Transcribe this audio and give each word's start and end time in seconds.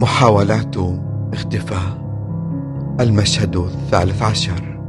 محاولات 0.00 0.76
اختفاء. 1.32 2.00
المشهد 3.00 3.56
الثالث 3.56 4.22
عشر. 4.22 4.80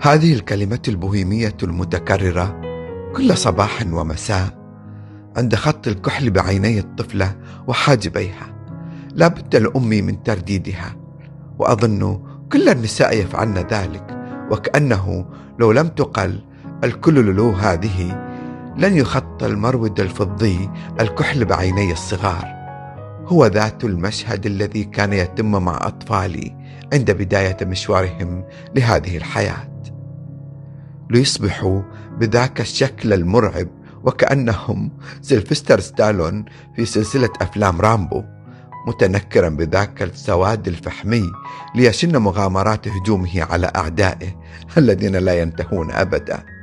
هذه 0.00 0.32
الكلمة 0.32 0.80
البوهيمية 0.88 1.56
المتكررة 1.62 2.60
كل 3.16 3.36
صباح 3.36 3.84
ومساء 3.92 4.48
عند 5.36 5.54
خط 5.54 5.88
الكحل 5.88 6.30
بعيني 6.30 6.78
الطفلة 6.78 7.34
وحاجبيها. 7.66 8.66
لا 9.14 9.28
بد 9.28 9.56
لأمي 9.56 10.02
من 10.02 10.22
ترديدها 10.22 10.96
وأظن 11.58 12.22
كل 12.52 12.68
النساء 12.68 13.16
يفعلن 13.16 13.58
ذلك 13.58 14.18
وكأنه 14.50 15.26
لو 15.58 15.72
لم 15.72 15.88
تقل 15.88 16.47
الكلولو 16.84 17.50
هذه 17.50 18.28
لن 18.76 18.96
يخط 18.96 19.42
المرود 19.42 20.00
الفضي 20.00 20.70
الكحل 21.00 21.44
بعيني 21.44 21.92
الصغار. 21.92 22.58
هو 23.26 23.46
ذات 23.46 23.84
المشهد 23.84 24.46
الذي 24.46 24.84
كان 24.84 25.12
يتم 25.12 25.64
مع 25.64 25.78
أطفالي 25.82 26.56
عند 26.92 27.10
بداية 27.10 27.56
مشوارهم 27.62 28.44
لهذه 28.74 29.16
الحياة. 29.16 29.82
ليصبحوا 31.10 31.82
بذاك 32.18 32.60
الشكل 32.60 33.12
المرعب 33.12 33.68
وكأنهم 34.04 34.90
سيلفستر 35.22 35.80
ستالون 35.80 36.44
في 36.76 36.84
سلسلة 36.84 37.30
أفلام 37.40 37.80
رامبو 37.80 38.22
متنكرا 38.86 39.48
بذاك 39.48 40.02
السواد 40.02 40.68
الفحمي 40.68 41.32
ليشن 41.74 42.16
مغامرات 42.16 42.88
هجومه 42.88 43.42
على 43.42 43.72
أعدائه 43.76 44.40
الذين 44.78 45.16
لا 45.16 45.40
ينتهون 45.40 45.90
أبدا. 45.90 46.57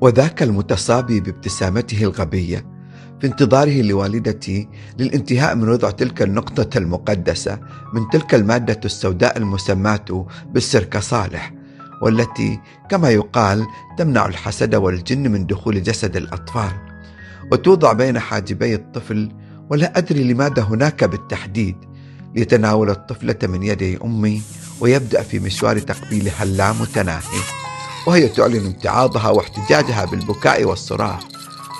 وذاك 0.00 0.42
المتصابي 0.42 1.20
بابتسامته 1.20 2.02
الغبية 2.02 2.74
في 3.20 3.26
انتظاره 3.26 3.82
لوالدتي 3.82 4.68
للانتهاء 4.98 5.54
من 5.54 5.68
وضع 5.68 5.90
تلك 5.90 6.22
النقطة 6.22 6.78
المقدسة 6.78 7.58
من 7.94 8.10
تلك 8.12 8.34
المادة 8.34 8.80
السوداء 8.84 9.38
المسماة 9.38 10.26
بالسرك 10.52 10.98
صالح 10.98 11.54
والتي 12.02 12.60
كما 12.90 13.10
يقال 13.10 13.66
تمنع 13.98 14.26
الحسد 14.26 14.74
والجن 14.74 15.32
من 15.32 15.46
دخول 15.46 15.82
جسد 15.82 16.16
الأطفال. 16.16 16.70
وتوضع 17.52 17.92
بين 17.92 18.18
حاجبي 18.18 18.74
الطفل 18.74 19.32
ولا 19.70 19.98
أدري 19.98 20.24
لماذا 20.24 20.62
هناك 20.62 21.04
بالتحديد 21.04 21.76
ليتناول 22.34 22.90
الطفلة 22.90 23.38
من 23.42 23.62
يدي 23.62 23.98
أمي 24.04 24.42
ويبدأ 24.80 25.22
في 25.22 25.38
مشوار 25.38 25.78
تقبيلها 25.78 26.42
اللامتناهي. 26.42 27.63
وهي 28.06 28.28
تعلن 28.28 28.66
امتعاضها 28.66 29.28
واحتجاجها 29.30 30.04
بالبكاء 30.04 30.64
والصراخ 30.64 31.24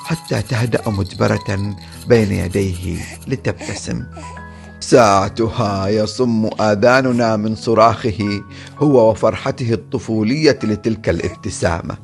حتى 0.04 0.42
تهدأ 0.42 0.88
مجبرة 0.90 1.76
بين 2.08 2.32
يديه 2.32 3.00
لتبتسم. 3.26 4.06
ساعتها 4.80 5.88
يصم 5.88 6.50
آذاننا 6.60 7.36
من 7.36 7.56
صراخه 7.56 8.42
هو 8.78 9.10
وفرحته 9.10 9.72
الطفولية 9.72 10.58
لتلك 10.62 11.08
الابتسامة. 11.08 11.96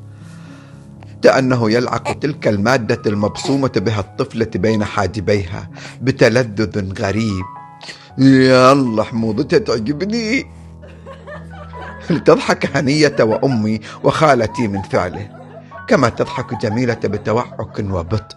كأنه 1.23 1.71
يلعق 1.71 2.13
تلك 2.13 2.49
المادة 2.49 3.03
المبصومة 3.07 3.73
بها 3.77 4.01
الطفلة 4.01 4.51
بين 4.55 4.85
حاجبيها 4.85 5.71
بتلذذ 6.03 6.93
غريب. 7.03 7.45
يا 8.19 8.73
الله 8.73 9.05
حموضتها 9.05 9.59
تعجبني. 9.59 10.60
لتضحك 12.11 12.77
هنية 12.77 13.17
وأمي 13.21 13.81
وخالتي 14.05 14.69
من 14.69 14.83
فعله 14.83 15.29
كما 15.89 16.09
تضحك 16.09 16.55
جميلة 16.63 16.95
بتوحك 16.95 17.79
وبطء 17.79 18.37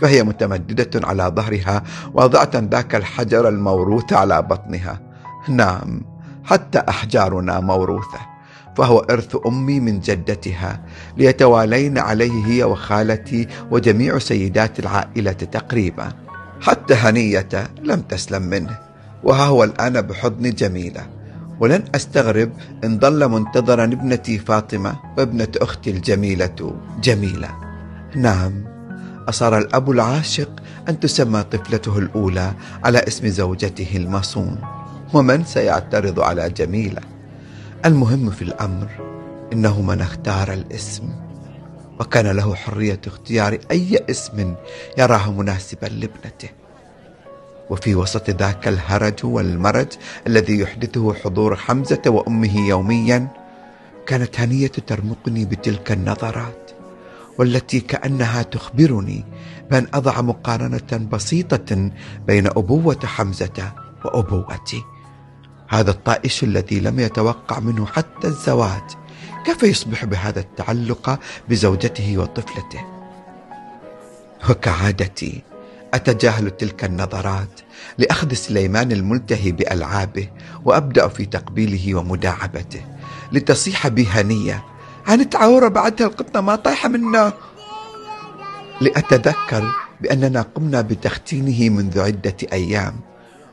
فهي 0.00 0.22
متمددة 0.22 1.06
على 1.08 1.32
ظهرها 1.36 1.82
واضعة 2.14 2.50
ذاك 2.54 2.94
الحجر 2.94 3.48
الموروث 3.48 4.12
على 4.12 4.42
بطنها. 4.42 5.00
نعم 5.48 6.02
حتى 6.44 6.82
أحجارنا 6.88 7.60
موروثة 7.60 8.18
فهو 8.76 8.98
إرث 8.98 9.36
أمي 9.46 9.80
من 9.80 10.00
جدتها 10.00 10.80
ليتوالين 11.16 11.98
عليه 11.98 12.46
هي 12.46 12.64
وخالتي 12.64 13.48
وجميع 13.70 14.18
سيدات 14.18 14.78
العائلة 14.78 15.32
تقريبا. 15.32 16.08
حتى 16.60 16.94
هنية 16.94 17.48
لم 17.82 18.00
تسلم 18.00 18.42
منه 18.42 18.78
وها 19.24 19.44
هو 19.44 19.64
الآن 19.64 20.00
بحضن 20.00 20.50
جميلة. 20.50 21.21
ولن 21.62 21.84
أستغرب 21.94 22.52
إن 22.84 22.98
ظل 22.98 23.28
منتظرا 23.28 23.84
ابنتي 23.84 24.38
فاطمة 24.38 24.96
وابنة 25.18 25.48
أختي 25.56 25.90
الجميلة 25.90 26.74
جميلة. 27.02 27.48
نعم 28.16 28.64
أصر 29.28 29.58
الأب 29.58 29.90
العاشق 29.90 30.50
أن 30.88 31.00
تسمى 31.00 31.42
طفلته 31.42 31.98
الأولى 31.98 32.52
على 32.84 32.98
اسم 32.98 33.28
زوجته 33.28 33.96
المصون 33.96 34.58
ومن 35.14 35.44
سيعترض 35.44 36.20
على 36.20 36.50
جميلة. 36.50 37.00
المهم 37.84 38.30
في 38.30 38.42
الأمر 38.42 38.88
إنه 39.52 39.82
من 39.82 40.00
اختار 40.00 40.52
الاسم 40.52 41.08
وكان 42.00 42.26
له 42.26 42.54
حرية 42.54 43.00
اختيار 43.06 43.58
أي 43.70 44.04
اسم 44.10 44.54
يراه 44.98 45.32
مناسبا 45.32 45.86
لابنته. 45.86 46.61
وفي 47.70 47.94
وسط 47.94 48.30
ذاك 48.30 48.68
الهرج 48.68 49.24
والمرج 49.24 49.86
الذي 50.26 50.58
يحدثه 50.58 51.14
حضور 51.14 51.56
حمزة 51.56 52.02
وأمه 52.06 52.68
يوميا 52.68 53.28
كانت 54.06 54.40
هنية 54.40 54.66
ترمقني 54.66 55.44
بتلك 55.44 55.92
النظرات 55.92 56.70
والتي 57.38 57.80
كأنها 57.80 58.42
تخبرني 58.42 59.24
بأن 59.70 59.86
أضع 59.94 60.20
مقارنة 60.20 61.08
بسيطة 61.12 61.90
بين 62.26 62.46
أبوة 62.46 62.98
حمزة 63.04 63.72
وأبوتي. 64.04 64.82
هذا 65.68 65.90
الطائش 65.90 66.44
الذي 66.44 66.80
لم 66.80 67.00
يتوقع 67.00 67.58
منه 67.58 67.86
حتى 67.86 68.26
الزواج 68.26 68.82
كيف 69.44 69.62
يصبح 69.62 70.04
بهذا 70.04 70.40
التعلق 70.40 71.18
بزوجته 71.48 72.18
وطفلته؟ 72.18 72.80
وكعادتي 74.50 75.42
أتجاهل 75.94 76.50
تلك 76.50 76.84
النظرات 76.84 77.60
لأخذ 77.98 78.34
سليمان 78.34 78.92
الملتهي 78.92 79.52
بألعابه 79.52 80.28
وأبدأ 80.64 81.08
في 81.08 81.24
تقبيله 81.24 81.94
ومداعبته 81.94 82.84
لتصيح 83.32 83.88
بي 83.88 84.06
هنية. 84.06 84.64
عن 85.06 85.30
تعورة 85.30 85.68
بعدها 85.68 86.06
القطة 86.06 86.40
ما 86.40 86.56
طايحة 86.56 86.88
منا 86.88 87.32
لأتذكر 88.80 89.72
بأننا 90.00 90.42
قمنا 90.42 90.80
بتختينه 90.80 91.70
منذ 91.70 92.00
عدة 92.00 92.36
أيام 92.52 93.00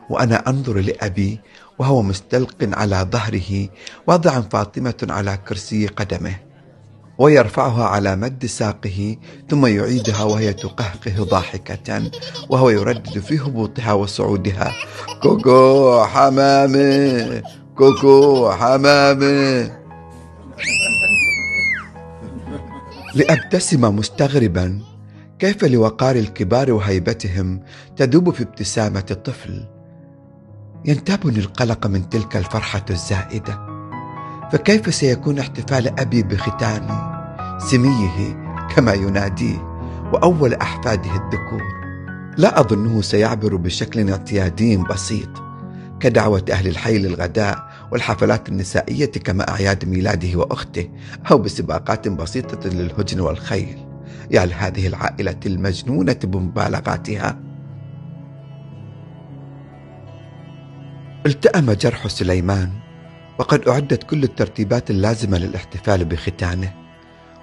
وأنا 0.09 0.49
أنظر 0.49 0.79
لأبي 0.79 1.39
وهو 1.79 2.01
مستلق 2.01 2.55
على 2.61 3.07
ظهره 3.11 3.69
واضعا 4.07 4.41
فاطمة 4.41 5.07
على 5.09 5.37
كرسي 5.47 5.87
قدمه. 5.87 6.48
ويرفعها 7.19 7.83
على 7.83 8.15
مد 8.15 8.45
ساقه 8.45 9.17
ثم 9.49 9.65
يعيدها 9.65 10.23
وهي 10.23 10.53
تقهقه 10.53 11.23
ضاحكة 11.23 12.11
وهو 12.49 12.69
يردد 12.69 13.19
في 13.19 13.39
هبوطها 13.39 13.93
وصعودها. 13.93 14.71
كوكو 15.21 16.03
حمامي 16.03 17.41
كوكو 17.75 18.51
حمامي 18.51 19.71
لأبتسم 23.15 23.95
مستغربا 23.95 24.81
كيف 25.39 25.63
لوقار 25.65 26.15
الكبار 26.15 26.71
وهيبتهم 26.71 27.63
تذوب 27.97 28.33
في 28.33 28.43
ابتسامة 28.43 29.05
الطفل؟ 29.11 29.67
ينتابني 30.85 31.39
القلق 31.39 31.87
من 31.87 32.09
تلك 32.09 32.37
الفرحة 32.37 32.85
الزائدة. 32.89 33.68
فكيف 34.51 34.93
سيكون 34.95 35.39
احتفال 35.39 35.99
أبي 35.99 36.23
بختاني 36.23 37.19
سميه 37.59 38.37
كما 38.75 38.93
يناديه 38.93 39.57
وأول 40.13 40.53
أحفاده 40.53 41.11
الذكور؟ 41.11 41.63
لا 42.37 42.59
أظنه 42.59 43.01
سيعبر 43.01 43.55
بشكل 43.55 44.09
اعتيادي 44.09 44.77
بسيط 44.77 45.29
كدعوة 45.99 46.45
أهل 46.51 46.67
الحي 46.67 46.97
للغداء 46.97 47.69
والحفلات 47.91 48.49
النسائية 48.49 49.11
كما 49.11 49.49
أعياد 49.49 49.85
ميلاده 49.85 50.39
وأخته 50.39 50.89
أو 51.31 51.37
بسباقات 51.37 52.07
بسيطة 52.07 52.69
للهجن 52.69 53.19
والخيل. 53.19 53.77
يا 54.31 54.45
لهذه 54.45 54.87
العائلة 54.87 55.39
المجنونة 55.45 56.17
بمبالغاتها؟ 56.23 57.39
التأم 61.25 61.71
جرح 61.71 62.07
سليمان. 62.07 62.69
وقد 63.39 63.67
أعدت 63.67 64.03
كل 64.03 64.23
الترتيبات 64.23 64.89
اللازمة 64.89 65.37
للاحتفال 65.37 66.05
بختانه 66.05 66.73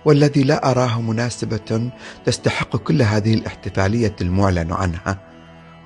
والذي 0.04 0.42
لا 0.42 0.70
أراه 0.70 1.00
مناسبة 1.00 1.90
تستحق 2.24 2.76
كل 2.76 3.02
هذه 3.02 3.34
الاحتفالية 3.34 4.16
المعلن 4.20 4.72
عنها. 4.72 5.18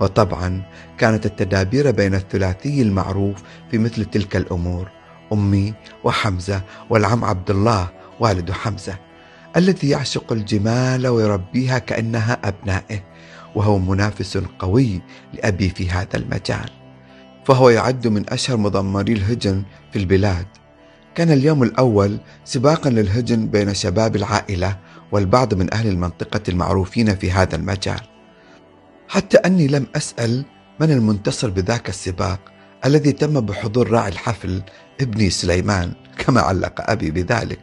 وطبعا 0.01 0.63
كانت 0.99 1.27
التدابير 1.27 1.91
بين 1.91 2.15
الثلاثي 2.15 2.83
المعروف 2.83 3.43
في 3.71 3.79
مثل 3.79 4.05
تلك 4.05 4.37
الأمور 4.37 4.89
أمي 5.33 5.75
وحمزة 6.05 6.63
والعم 6.91 7.25
عبد 7.25 7.51
الله 7.51 7.89
والد 8.21 8.51
حمزة 8.51 8.99
الذي 9.57 9.89
يعشق 9.89 10.33
الجمال 10.33 11.07
ويربيها 11.07 11.79
كأنها 11.79 12.39
أبنائه 12.45 13.05
وهو 13.55 13.79
منافس 13.79 14.39
قوي 14.59 15.01
لأبي 15.35 15.69
في 15.69 15.91
هذا 15.91 16.17
المجال. 16.17 16.80
فهو 17.51 17.69
يعد 17.69 18.07
من 18.07 18.31
أشهر 18.31 18.57
مضمري 18.57 19.13
الهجن 19.13 19.63
في 19.93 19.99
البلاد. 19.99 20.47
كان 21.15 21.31
اليوم 21.31 21.63
الأول 21.63 22.19
سباقا 22.45 22.91
للهجن 22.91 23.47
بين 23.47 23.75
شباب 23.75 24.17
العائلة 24.17 24.77
والبعض 25.13 25.55
من 25.55 25.75
أهل 25.75 25.89
المنطقة 25.89 26.41
المعروفين 26.49 27.17
في 27.17 27.31
هذا 27.31 27.57
المجال. 27.57 28.01
حتى 29.09 29.37
أني 29.37 29.67
لم 29.67 29.87
أسأل 29.97 30.45
من 30.81 30.91
المنتصر 30.91 31.51
بذاك 31.51 31.89
السباق 31.89 32.41
الذي 32.85 33.13
تم 33.13 33.41
بحضور 33.41 33.91
راعي 33.91 34.09
الحفل 34.09 34.63
ابني 35.01 35.31
سليمان 35.31 35.93
كما 36.19 36.41
علق 36.41 36.91
أبي 36.91 37.11
بذلك 37.11 37.61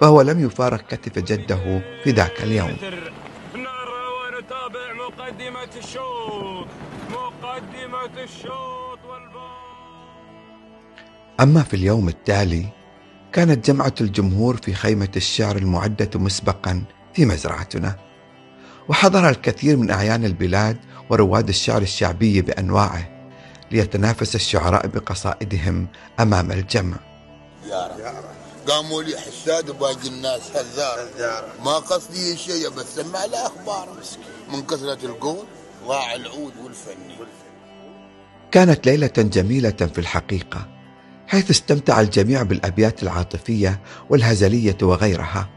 فهو 0.00 0.22
لم 0.22 0.44
يفارق 0.44 0.86
كتف 0.86 1.18
جده 1.18 1.82
في 2.04 2.10
ذاك 2.10 2.42
اليوم. 2.42 2.76
ونتابع 4.30 4.92
مقدمة 4.92 5.76
الشوط 5.76 6.66
مقدمة 7.10 8.24
الشوط 8.24 8.85
أما 11.40 11.62
في 11.62 11.74
اليوم 11.74 12.08
التالي 12.08 12.66
كانت 13.32 13.66
جمعة 13.66 13.94
الجمهور 14.00 14.56
في 14.56 14.74
خيمة 14.74 15.08
الشعر 15.16 15.56
المعدة 15.56 16.10
مسبقا 16.14 16.84
في 17.14 17.24
مزرعتنا. 17.24 17.96
وحضر 18.88 19.28
الكثير 19.28 19.76
من 19.76 19.90
أعيان 19.90 20.24
البلاد 20.24 20.76
ورواد 21.10 21.48
الشعر 21.48 21.82
الشعبي 21.82 22.42
بأنواعه 22.42 23.30
ليتنافس 23.70 24.34
الشعراء 24.34 24.86
بقصائدهم 24.86 25.88
أمام 26.20 26.52
الجمع. 26.52 26.96
يا 27.70 27.86
رب. 27.86 28.70
قاموا 28.70 29.02
لي 29.02 29.16
حساد 29.16 29.70
وباقي 29.70 30.08
الناس 30.08 30.56
هزار 30.56 31.08
ما 31.64 31.74
قصدي 31.74 32.36
شيء 32.36 32.68
بس 32.68 32.94
سمع 32.94 33.24
له 33.24 33.46
أخبار. 33.46 33.88
من 34.52 34.62
كثرة 34.62 35.06
القول 35.06 35.44
ضاع 35.86 36.14
العود 36.14 36.52
والفني 36.64 37.16
كانت 38.50 38.86
ليلة 38.86 39.12
جميلة 39.18 39.70
في 39.70 39.98
الحقيقة. 39.98 40.75
حيث 41.26 41.50
استمتع 41.50 42.00
الجميع 42.00 42.42
بالأبيات 42.42 43.02
العاطفية 43.02 43.80
والهزلية 44.10 44.76
وغيرها 44.82 45.48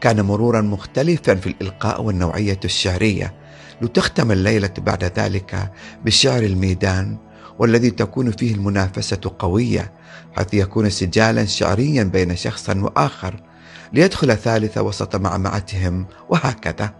كان 0.00 0.20
مرورا 0.20 0.60
مختلفا 0.60 1.34
في 1.34 1.46
الإلقاء 1.46 2.02
والنوعية 2.02 2.60
الشعريه 2.64 3.34
لتختم 3.82 4.32
الليلة 4.32 4.74
بعد 4.78 5.04
ذلك 5.04 5.72
بشعر 6.04 6.42
الميدان 6.42 7.16
والذي 7.58 7.90
تكون 7.90 8.30
فيه 8.30 8.54
المنافسة 8.54 9.20
قوية 9.38 9.92
حيث 10.36 10.54
يكون 10.54 10.90
سجالا 10.90 11.44
شعريا 11.44 12.04
بين 12.04 12.36
شخص 12.36 12.70
وآخر 12.70 13.42
ليدخل 13.92 14.36
ثالث 14.36 14.78
وسط 14.78 15.16
معمعتهم 15.16 16.06
وهكذا. 16.28 16.94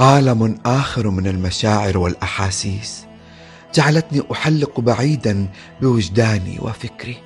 عالم 0.00 0.58
آخر 0.66 1.10
من 1.10 1.26
المشاعر 1.26 1.98
والأحاسيس. 1.98 3.09
جعلتني 3.74 4.22
أحلق 4.32 4.80
بعيدا 4.80 5.48
بوجداني 5.80 6.58
وفكري. 6.62 7.22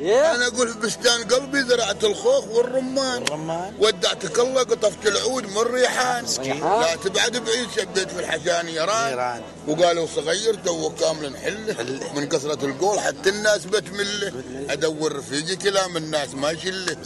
أنا 0.00 0.46
أقول 0.46 0.68
في 0.68 0.78
بستان 0.78 1.24
قلبي 1.24 1.62
زرعت 1.62 2.04
الخوخ 2.04 2.48
والرمان. 2.48 3.22
الرمان 3.22 3.74
ودعتك 3.78 4.38
الله 4.38 4.62
قطفت 4.62 5.06
العود 5.06 5.44
من 5.46 5.74
ريحان 5.74 6.24
لا 6.60 6.96
تبعد 6.96 7.36
بعيد 7.36 7.68
شديت 7.76 8.10
في 8.10 8.20
الحشان 8.20 8.68
يران 8.68 9.42
وقالوا 9.68 10.06
صغير 10.06 10.54
تو 10.54 10.90
كامل 10.90 11.32
نحله 11.32 12.12
من 12.14 12.28
كثرة 12.28 12.64
القول 12.64 13.00
حتى 13.00 13.30
الناس 13.30 13.64
بتمله 13.64 14.32
أدور 14.70 15.16
رفيقي 15.16 15.56
كلام 15.56 15.96
الناس 15.96 16.34
ما 16.34 16.50
يشله 16.50 16.96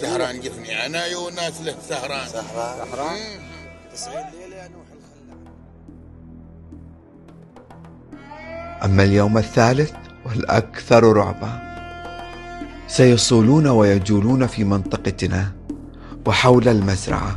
سهران 0.00 0.40
جفني 0.40 0.86
أنا 0.86 1.06
يو 1.06 1.28
ناس 1.30 1.60
له 1.64 1.74
سهران. 1.88 2.28
سهران. 2.28 2.76
سهران 3.94 4.43
أما 8.84 9.04
اليوم 9.04 9.38
الثالث 9.38 9.92
والأكثر 10.26 11.12
رعبا 11.16 11.62
سيصولون 12.88 13.66
ويجولون 13.66 14.46
في 14.46 14.64
منطقتنا 14.64 15.52
وحول 16.26 16.68
المزرعة 16.68 17.36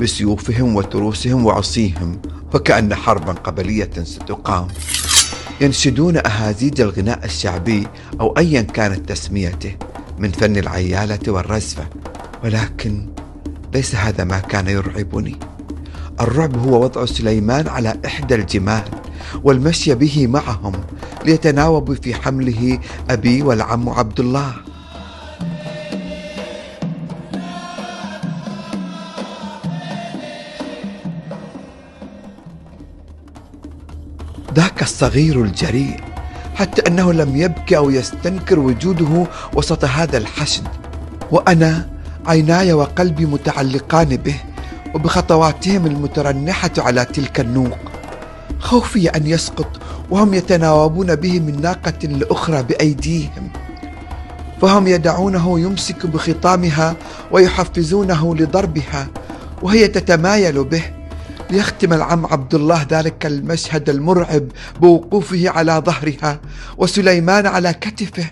بسيوفهم 0.00 0.76
وتروسهم 0.76 1.46
وعصيهم 1.46 2.22
وكأن 2.54 2.94
حربا 2.94 3.32
قبلية 3.32 3.90
ستقام. 4.02 4.68
ينشدون 5.60 6.16
أهازيج 6.16 6.80
الغناء 6.80 7.24
الشعبي 7.24 7.86
أو 8.20 8.38
أيا 8.38 8.62
كانت 8.62 9.08
تسميته 9.08 9.76
من 10.18 10.30
فن 10.30 10.56
العيالة 10.56 11.32
والرزفة 11.32 11.86
ولكن 12.44 13.06
ليس 13.74 13.94
هذا 13.94 14.24
ما 14.24 14.38
كان 14.38 14.66
يرعبني. 14.66 15.36
الرعب 16.20 16.56
هو 16.56 16.82
وضع 16.82 17.04
سليمان 17.04 17.68
على 17.68 18.00
إحدى 18.06 18.34
الجمال. 18.34 18.99
والمشي 19.44 19.94
به 19.94 20.26
معهم 20.26 20.72
ليتناوب 21.24 21.94
في 21.94 22.14
حمله 22.14 22.78
أبي 23.10 23.42
والعم 23.42 23.88
عبد 23.88 24.20
الله 24.20 24.52
ذاك 34.54 34.82
الصغير 34.82 35.42
الجريء 35.42 36.00
حتى 36.54 36.82
أنه 36.86 37.12
لم 37.12 37.36
يبكي 37.36 37.76
أو 37.76 37.90
يستنكر 37.90 38.58
وجوده 38.58 39.26
وسط 39.54 39.84
هذا 39.84 40.18
الحشد. 40.18 40.68
وأنا 41.30 41.90
عيناي 42.26 42.72
وقلبي 42.72 43.26
متعلقان 43.26 44.16
به 44.16 44.34
وبخطواتهم 44.94 45.86
المترنحة 45.86 46.70
على 46.78 47.04
تلك 47.04 47.40
النوق. 47.40 47.89
خوفي 48.60 49.08
أن 49.08 49.26
يسقط 49.26 49.80
وهم 50.10 50.34
يتناوبون 50.34 51.14
به 51.14 51.40
من 51.40 51.60
ناقة 51.60 52.08
لأخرى 52.08 52.62
بأيديهم. 52.62 53.50
فهم 54.62 54.86
يدعونه 54.86 55.60
يمسك 55.60 56.06
بخطامها 56.06 56.96
ويحفزونه 57.32 58.36
لضربها 58.36 59.08
وهي 59.62 59.88
تتمايل 59.88 60.64
به. 60.64 60.82
ليختم 61.50 61.92
العم 61.92 62.26
عبد 62.26 62.54
الله 62.54 62.86
ذلك 62.90 63.26
المشهد 63.26 63.90
المرعب 63.90 64.44
بوقوفه 64.80 65.50
على 65.50 65.82
ظهرها 65.86 66.40
وسليمان 66.78 67.46
على 67.46 67.72
كتفه. 67.72 68.24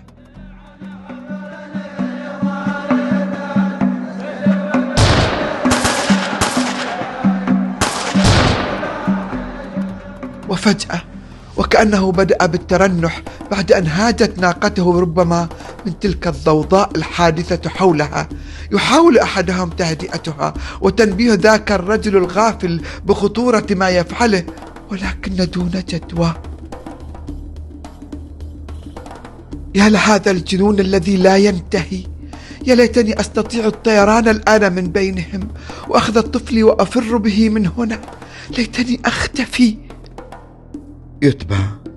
وفجأة 10.69 11.03
وكأنه 11.57 12.13
بدأ 12.13 12.47
بالترنح 12.47 13.23
بعد 13.51 13.73
أن 13.73 13.87
هاجت 13.87 14.39
ناقته 14.39 15.01
ربما 15.01 15.49
من 15.87 15.99
تلك 15.99 16.27
الضوضاء 16.27 16.91
الحادثة 16.97 17.71
حولها. 17.71 18.29
يحاول 18.73 19.19
أحدهم 19.19 19.71
تهدئتها 19.71 20.55
وتنبيه 20.81 21.35
ذاك 21.35 21.73
الرجل 21.73 22.17
الغافل 22.17 22.81
بخطورة 23.05 23.67
ما 23.71 23.89
يفعله 23.91 24.45
ولكن 24.91 25.37
دون 25.37 25.83
جدوى. 25.89 26.35
يا 29.75 29.89
لهذا 29.89 30.31
الجنون 30.31 30.81
الذي 30.81 31.17
لا 31.17 31.37
ينتهي. 31.37 32.05
يا 32.67 32.75
ليتني 32.75 33.21
أستطيع 33.21 33.67
الطيران 33.67 34.29
الآن 34.29 34.73
من 34.73 34.87
بينهم 34.89 35.49
وأخذ 35.89 36.17
الطفل 36.17 36.65
وأفر 36.65 37.17
به 37.17 37.49
من 37.49 37.67
هنا. 37.67 38.01
ليتني 38.59 39.01
أختفي. 39.05 39.88
يتبع. 41.23 41.88